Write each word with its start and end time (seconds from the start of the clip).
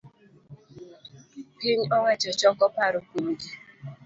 piny 1.57 1.83
owacho 1.97 2.31
choko 2.41 2.65
paro 2.75 2.99
kuom 3.07 3.27
ji 3.39 3.51